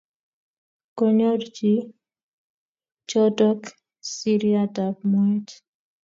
Konyor 0.97 1.41
chi 1.55 1.73
chotok 3.09 3.61
siriat 4.15 4.75
ap 4.87 4.97
moet. 5.11 5.47